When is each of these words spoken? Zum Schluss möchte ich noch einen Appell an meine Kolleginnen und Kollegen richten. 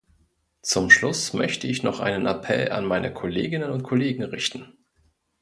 Zum 0.63 0.89
Schluss 0.89 1.31
möchte 1.33 1.67
ich 1.67 1.83
noch 1.83 1.99
einen 1.99 2.25
Appell 2.25 2.71
an 2.71 2.85
meine 2.85 3.13
Kolleginnen 3.13 3.69
und 3.69 3.83
Kollegen 3.83 4.23
richten. 4.23 4.75